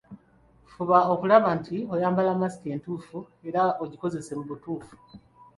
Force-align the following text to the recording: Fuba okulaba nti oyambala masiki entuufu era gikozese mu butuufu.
Fuba 0.71 0.99
okulaba 1.13 1.49
nti 1.59 1.77
oyambala 1.93 2.31
masiki 2.41 2.67
entuufu 2.75 3.19
era 3.47 3.61
gikozese 3.91 4.31
mu 4.39 4.45
butuufu. 4.49 4.95